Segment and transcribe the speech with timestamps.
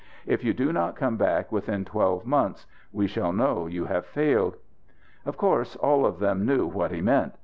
[0.25, 4.57] If you do not come back within twelve months we shall know you have failed."
[5.27, 7.35] Of course all of them knew what he meant.